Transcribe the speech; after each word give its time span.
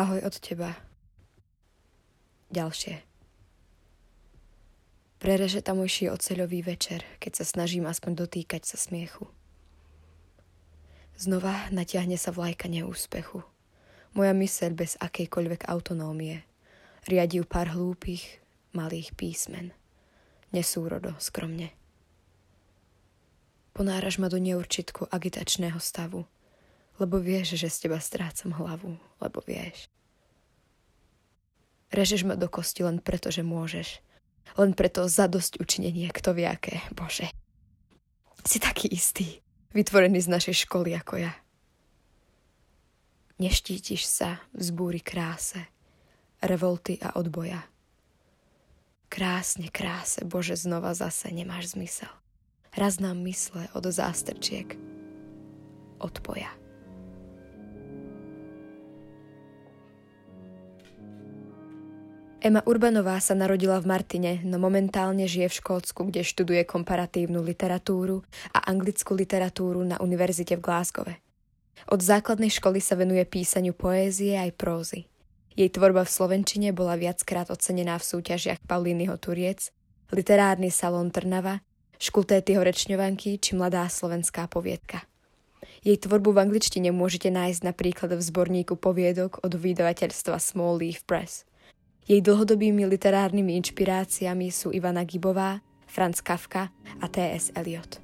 Ahoj 0.00 0.24
od 0.24 0.32
teba. 0.40 0.80
Ďalšie. 2.48 3.04
Prereže 5.20 5.60
tamojší 5.60 6.08
oceľový 6.08 6.64
večer, 6.64 7.04
keď 7.20 7.32
sa 7.36 7.44
snažím 7.44 7.84
aspoň 7.84 8.24
dotýkať 8.24 8.64
sa 8.64 8.80
smiechu. 8.80 9.28
Znova 11.20 11.68
natiahne 11.68 12.16
sa 12.16 12.32
vlajka 12.32 12.72
neúspechu. 12.72 13.44
Moja 14.16 14.32
myseľ 14.32 14.72
bez 14.72 14.96
akejkoľvek 15.04 15.68
autonómie. 15.68 16.48
Riadi 17.04 17.44
pár 17.44 17.76
hlúpych, 17.76 18.40
malých 18.72 19.12
písmen. 19.20 19.76
Nesúrodo, 20.48 21.12
skromne. 21.20 21.76
Ponáraš 23.76 24.16
ma 24.16 24.32
do 24.32 24.40
neurčitku 24.40 25.12
agitačného 25.12 25.76
stavu, 25.76 26.24
lebo 27.00 27.16
vieš, 27.16 27.56
že 27.56 27.72
z 27.72 27.88
teba 27.88 27.98
strácam 27.98 28.52
hlavu, 28.52 29.00
lebo 29.18 29.38
vieš. 29.48 29.88
Režeš 31.90 32.22
ma 32.22 32.36
do 32.36 32.46
kosti 32.46 32.84
len 32.84 33.00
preto, 33.00 33.32
že 33.32 33.40
môžeš– 33.40 33.88
len 34.58 34.74
preto 34.74 35.06
zadosť 35.06 35.62
učinenie, 35.62 36.10
kto 36.10 36.34
vie 36.34 36.48
aké, 36.48 36.82
Bože. 36.90 37.30
Si 38.42 38.58
taký 38.58 38.88
istý, 38.90 39.44
vytvorený 39.76 40.24
z 40.24 40.32
našej 40.32 40.66
školy 40.66 40.96
ako 40.96 41.28
ja. 41.28 41.32
Neštítiš 43.40 44.04
sa 44.04 44.40
v 44.52 45.00
kráse, 45.00 45.60
revolty 46.44 47.00
a 47.00 47.16
odboja. 47.16 47.64
Krásne, 49.10 49.72
kráse, 49.72 50.22
Bože, 50.24 50.56
znova 50.56 50.94
zase 50.94 51.32
nemáš 51.32 51.74
zmysel. 51.74 52.10
Raz 52.70 53.02
nám 53.02 53.18
mysle 53.26 53.66
od 53.74 53.82
zástrčiek 53.90 54.78
odpoja. 55.98 56.59
Emma 62.40 62.64
Urbanová 62.64 63.20
sa 63.20 63.36
narodila 63.36 63.76
v 63.84 63.92
Martine, 63.92 64.32
no 64.48 64.56
momentálne 64.56 65.28
žije 65.28 65.52
v 65.52 65.58
Škótsku, 65.60 66.08
kde 66.08 66.24
študuje 66.24 66.64
komparatívnu 66.64 67.44
literatúru 67.44 68.24
a 68.56 68.64
anglickú 68.64 69.12
literatúru 69.12 69.84
na 69.84 70.00
univerzite 70.00 70.56
v 70.56 70.64
Glasgowe. 70.64 71.14
Od 71.92 72.00
základnej 72.00 72.48
školy 72.48 72.80
sa 72.80 72.96
venuje 72.96 73.20
písaniu 73.28 73.76
poézie 73.76 74.40
aj 74.40 74.56
prózy. 74.56 75.04
Jej 75.52 75.68
tvorba 75.76 76.08
v 76.08 76.16
Slovenčine 76.16 76.72
bola 76.72 76.96
viackrát 76.96 77.52
ocenená 77.52 78.00
v 78.00 78.08
súťažiach 78.08 78.64
Paulínyho 78.64 79.20
Turiec, 79.20 79.68
Literárny 80.08 80.72
salón 80.72 81.12
Trnava, 81.12 81.60
Škultétyho 82.00 82.64
rečňovanky 82.64 83.36
či 83.36 83.52
Mladá 83.52 83.84
slovenská 83.84 84.48
poviedka. 84.48 85.04
Jej 85.84 86.08
tvorbu 86.08 86.32
v 86.32 86.48
angličtine 86.48 86.88
môžete 86.88 87.28
nájsť 87.28 87.68
napríklad 87.68 88.16
v 88.16 88.22
zborníku 88.24 88.80
poviedok 88.80 89.44
od 89.44 89.52
vydavateľstva 89.52 90.40
Small 90.40 90.80
Leaf 90.80 91.04
Press– 91.04 91.44
jej 92.08 92.20
dlhodobými 92.24 92.88
literárnymi 92.88 93.56
inšpiráciami 93.60 94.48
sú 94.48 94.72
Ivana 94.72 95.04
Gibová, 95.04 95.60
Franz 95.90 96.22
Kafka 96.22 96.70
a 97.02 97.06
T.S. 97.10 97.50
Eliot. 97.58 97.98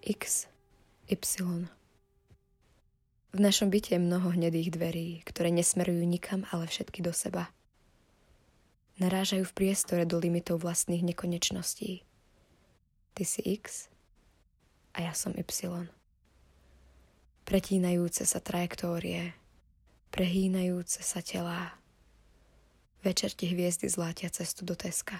X, 0.00 0.48
Y. 1.06 1.68
V 3.30 3.38
našom 3.38 3.70
byte 3.70 3.94
je 3.94 4.00
mnoho 4.02 4.34
hnedých 4.34 4.74
dverí, 4.74 5.22
ktoré 5.22 5.54
nesmerujú 5.54 6.02
nikam, 6.02 6.48
ale 6.50 6.66
všetky 6.66 7.04
do 7.04 7.14
seba. 7.14 7.52
Narážajú 8.98 9.46
v 9.46 9.56
priestore 9.56 10.02
do 10.02 10.18
limitov 10.18 10.66
vlastných 10.66 11.04
nekonečností. 11.04 12.02
Ty 13.14 13.22
si 13.22 13.40
X 13.54 13.86
a 14.96 15.06
ja 15.06 15.12
som 15.14 15.36
Y 15.36 15.46
pretínajúce 17.50 18.22
sa 18.30 18.38
trajektórie, 18.38 19.34
prehýnajúce 20.14 21.02
sa 21.02 21.18
telá. 21.18 21.74
Večer 23.02 23.34
ti 23.34 23.50
hviezdy 23.50 23.90
zlátia 23.90 24.30
cestu 24.30 24.62
do 24.62 24.78
Teska. 24.78 25.18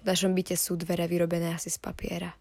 V 0.00 0.08
našom 0.08 0.32
byte 0.32 0.56
sú 0.56 0.80
dvere 0.80 1.04
vyrobené 1.04 1.52
asi 1.52 1.68
z 1.68 1.76
papiera. 1.84 2.32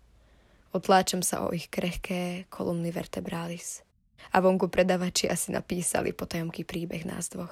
Otláčam 0.72 1.20
sa 1.20 1.44
o 1.44 1.52
ich 1.52 1.68
krehké 1.68 2.48
kolumny 2.48 2.96
vertebralis. 2.96 3.84
A 4.32 4.40
vonku 4.40 4.72
predavači 4.72 5.28
asi 5.28 5.52
napísali 5.52 6.16
potajomký 6.16 6.64
príbeh 6.64 7.04
nás 7.04 7.28
dvoch. 7.28 7.52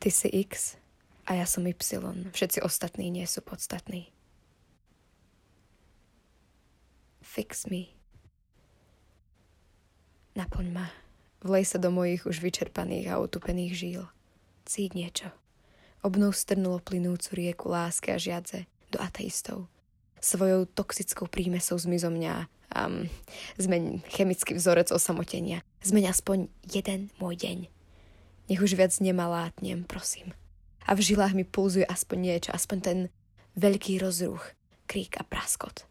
Ty 0.00 0.08
si 0.08 0.28
X 0.40 0.80
a 1.28 1.36
ja 1.36 1.44
som 1.44 1.68
Y. 1.68 1.76
Všetci 2.32 2.64
ostatní 2.64 3.12
nie 3.12 3.28
sú 3.28 3.44
podstatní. 3.44 4.08
Fix 7.20 7.68
me. 7.68 7.99
Naplň 10.38 10.68
ma. 10.70 10.86
Vlej 11.42 11.64
sa 11.66 11.78
do 11.82 11.90
mojich 11.90 12.28
už 12.28 12.38
vyčerpaných 12.38 13.10
a 13.10 13.18
otupených 13.18 13.72
žíl. 13.74 14.02
Cíť 14.68 14.90
niečo. 14.94 15.28
Obnov 16.06 16.38
strnulo 16.38 16.78
plynúcu 16.78 17.34
rieku 17.34 17.66
lásky 17.72 18.14
a 18.14 18.18
žiadze 18.20 18.70
do 18.94 19.02
ateistov. 19.02 19.66
Svojou 20.20 20.68
toxickou 20.68 21.26
prímesou 21.26 21.80
zmizo 21.80 22.12
mňa 22.12 22.46
um, 22.76 23.08
zmeň 23.58 24.04
chemický 24.06 24.54
vzorec 24.54 24.92
osamotenia. 24.92 25.64
Zmeň 25.82 26.12
aspoň 26.12 26.52
jeden 26.68 27.08
môj 27.18 27.40
deň. 27.40 27.58
Nech 28.52 28.60
už 28.60 28.76
viac 28.76 28.94
nemalátnem, 29.00 29.82
prosím. 29.88 30.36
A 30.86 30.94
v 30.94 31.02
žilách 31.02 31.34
mi 31.34 31.42
pulzuje 31.46 31.86
aspoň 31.86 32.18
niečo, 32.18 32.50
aspoň 32.52 32.78
ten 32.82 32.98
veľký 33.56 33.98
rozruch, 34.02 34.54
krík 34.86 35.18
a 35.18 35.24
praskot. 35.24 35.86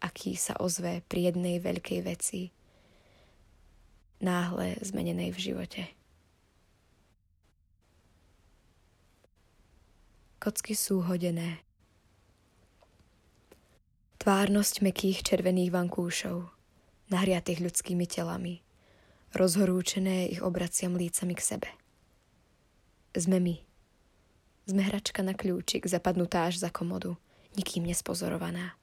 Aký 0.00 0.36
sa 0.36 0.56
ozve 0.60 1.02
pri 1.08 1.32
jednej 1.32 1.58
veľkej 1.58 2.00
veci, 2.04 2.52
náhle 4.20 4.76
zmenenej 4.80 5.32
v 5.32 5.38
živote. 5.38 5.82
Kocky 10.40 10.78
sú 10.78 11.02
hodené. 11.02 11.58
Tvárnosť 14.22 14.82
mekých 14.82 15.22
červených 15.22 15.74
vankúšov, 15.74 16.50
nahriatých 17.10 17.62
ľudskými 17.62 18.06
telami, 18.06 18.62
rozhorúčené 19.34 20.30
ich 20.30 20.42
obraciam 20.42 20.94
lícami 20.94 21.34
k 21.34 21.42
sebe. 21.42 21.70
Sme 23.14 23.38
my. 23.42 23.56
Sme 24.66 24.82
hračka 24.82 25.22
na 25.22 25.34
kľúčik, 25.34 25.86
zapadnutá 25.86 26.50
až 26.50 26.58
za 26.58 26.70
komodu, 26.74 27.14
nikým 27.54 27.86
nespozorovaná. 27.86 28.74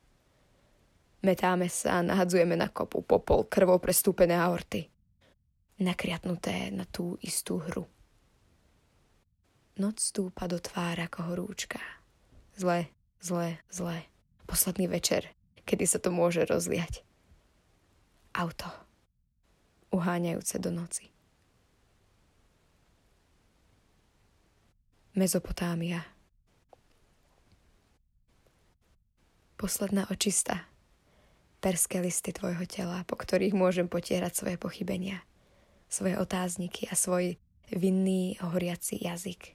Metáme 1.24 1.68
sa 1.72 2.00
a 2.00 2.06
nahadzujeme 2.06 2.56
na 2.56 2.68
kopu 2.68 3.04
popol 3.04 3.48
krvou 3.48 3.80
prestúpené 3.80 4.36
aorty 4.36 4.93
nakriatnuté 5.84 6.72
na 6.72 6.88
tú 6.88 7.20
istú 7.20 7.60
hru. 7.60 7.86
Noc 9.76 10.00
stúpa 10.00 10.48
do 10.48 10.62
tvára 10.62 11.12
ako 11.12 11.34
horúčka. 11.34 11.82
Zle, 12.56 12.88
zle, 13.20 13.60
zle. 13.68 14.06
Posledný 14.46 14.86
večer, 14.86 15.34
kedy 15.66 15.84
sa 15.90 15.98
to 15.98 16.14
môže 16.14 16.46
rozliať. 16.46 17.02
Auto. 18.38 18.70
Uháňajúce 19.90 20.62
do 20.62 20.70
noci. 20.70 21.10
Mezopotámia. 25.18 26.06
Posledná 29.58 30.06
očista. 30.10 30.66
Perské 31.62 32.02
listy 32.02 32.34
tvojho 32.34 32.66
tela, 32.70 33.06
po 33.06 33.18
ktorých 33.18 33.58
môžem 33.58 33.90
potierať 33.90 34.38
svoje 34.38 34.58
pochybenia– 34.62 35.22
svoje 35.94 36.18
otázniky 36.18 36.90
a 36.90 36.98
svoj 36.98 37.38
vinný 37.70 38.42
horiaci 38.42 38.98
jazyk. 38.98 39.54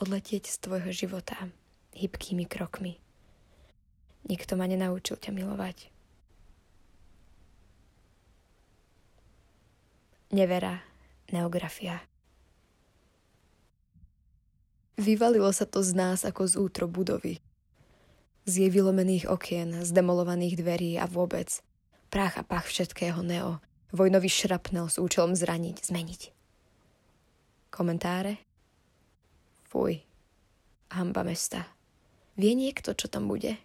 Odletieť 0.00 0.48
z 0.48 0.56
tvojho 0.56 0.88
života 0.88 1.36
hybkými 1.92 2.48
krokmi. 2.48 2.96
Nikto 4.24 4.56
ma 4.56 4.64
nenaučil 4.64 5.20
ťa 5.20 5.36
milovať. 5.36 5.92
Nevera, 10.32 10.80
neografia. 11.28 12.00
Vyvalilo 14.96 15.52
sa 15.52 15.68
to 15.68 15.84
z 15.84 15.92
nás 15.92 16.24
ako 16.24 16.48
z 16.48 16.54
útro 16.56 16.86
budovy. 16.88 17.44
Z 18.48 18.64
jej 18.64 18.70
vylomených 18.72 19.28
okien, 19.28 19.84
z 19.84 19.90
demolovaných 19.92 20.56
dverí 20.56 20.96
a 20.96 21.04
vôbec 21.04 21.60
prach 22.08 22.40
a 22.40 22.44
pach 22.46 22.64
všetkého 22.64 23.20
neo, 23.20 23.60
Vojnový 23.90 24.30
šrapnel 24.30 24.86
s 24.86 25.02
účelom 25.02 25.34
zraniť, 25.34 25.90
zmeniť. 25.90 26.22
Komentáre? 27.74 28.38
Fuj. 29.66 30.02
Hamba 30.94 31.26
mesta. 31.26 31.66
Vie 32.38 32.54
niekto, 32.54 32.94
čo 32.94 33.10
tam 33.10 33.26
bude? 33.26 33.58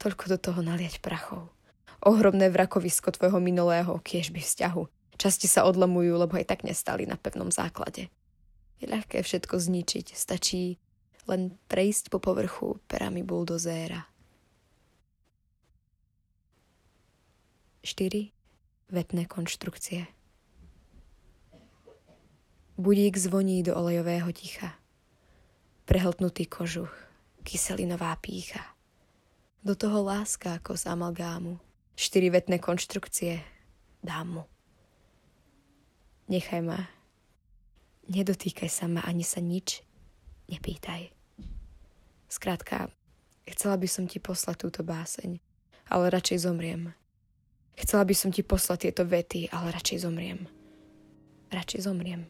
Toľko 0.00 0.24
do 0.32 0.38
toho 0.40 0.60
naliať 0.64 1.00
prachov. 1.04 1.52
Ohromné 2.04 2.52
vrakovisko 2.52 3.12
tvojho 3.12 3.40
minulého 3.40 3.96
kiežby 4.00 4.40
vzťahu. 4.40 4.82
Časti 5.16 5.48
sa 5.48 5.64
odlamujú, 5.64 6.16
lebo 6.20 6.36
aj 6.36 6.48
tak 6.48 6.60
nestali 6.66 7.08
na 7.08 7.16
pevnom 7.16 7.48
základe. 7.48 8.12
Je 8.82 8.86
ľahké 8.88 9.24
všetko 9.24 9.56
zničiť. 9.60 10.12
Stačí 10.12 10.76
len 11.24 11.56
prejsť 11.72 12.12
po 12.12 12.20
povrchu 12.20 12.76
perami 12.84 13.24
buldozéra. 13.24 14.04
4. 17.84 18.33
Vetné 18.88 19.26
konštrukcie 19.26 20.06
Budík 22.76 23.16
zvoní 23.16 23.62
do 23.62 23.76
olejového 23.76 24.32
ticha. 24.32 24.74
Prehltnutý 25.84 26.46
kožuch, 26.46 26.90
kyselinová 27.42 28.16
pícha. 28.16 28.74
Do 29.64 29.78
toho 29.78 30.02
láska 30.02 30.58
ako 30.58 30.76
z 30.76 30.90
amalgámu. 30.90 31.62
Štyri 31.94 32.34
vetné 32.34 32.58
konštrukcie. 32.58 33.40
Dám 34.02 34.26
mu. 34.28 34.42
Nechaj 36.26 36.66
ma. 36.66 36.90
Nedotýkaj 38.10 38.68
sa 38.68 38.90
ma, 38.90 39.06
ani 39.06 39.22
sa 39.22 39.38
nič 39.38 39.86
nepýtaj. 40.50 41.14
Skrátka, 42.26 42.90
chcela 43.46 43.78
by 43.78 43.86
som 43.86 44.10
ti 44.10 44.18
poslať 44.18 44.66
túto 44.66 44.82
báseň, 44.82 45.38
ale 45.88 46.10
radšej 46.10 46.42
zomriem. 46.42 46.90
Chcela 47.74 48.06
by 48.06 48.14
som 48.14 48.30
ti 48.30 48.46
poslať 48.46 48.88
tieto 48.90 49.02
vety, 49.02 49.50
ale 49.50 49.74
radšej 49.74 50.06
zomriem. 50.06 50.46
Radšej 51.50 51.80
zomriem. 51.86 52.22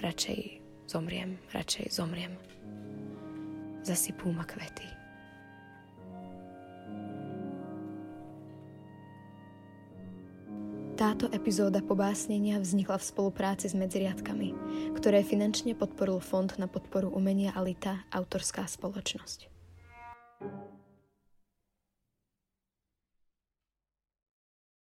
Radšej 0.00 0.40
zomriem, 0.90 1.38
radšej 1.54 1.86
zomriem. 1.94 2.34
Zasypú 3.86 4.32
ma 4.34 4.42
kvety. 4.42 5.00
Táto 11.00 11.32
epizóda 11.32 11.80
pobásnenia 11.80 12.60
vznikla 12.60 13.00
v 13.00 13.08
spolupráci 13.08 13.72
s 13.72 13.74
Medziriadkami, 13.78 14.52
ktoré 15.00 15.24
finančne 15.24 15.72
podporil 15.72 16.20
Fond 16.20 16.52
na 16.60 16.68
podporu 16.68 17.08
umenia 17.08 17.56
Alita, 17.56 18.04
autorská 18.12 18.68
spoločnosť. 18.68 19.48